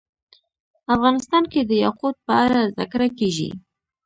افغانستان 0.95 1.43
کې 1.51 1.61
د 1.65 1.71
یاقوت 1.83 2.15
په 2.27 2.33
اړه 2.45 2.61
زده 2.71 2.85
کړه 2.91 3.07
کېږي. 3.17 3.49